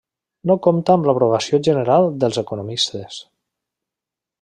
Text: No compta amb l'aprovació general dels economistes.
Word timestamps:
No 0.51 0.55
compta 0.67 0.95
amb 0.99 1.09
l'aprovació 1.09 1.61
general 1.69 2.09
dels 2.25 2.43
economistes. 2.47 3.23